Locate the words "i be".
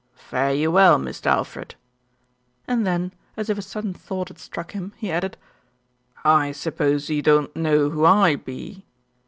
8.03-8.83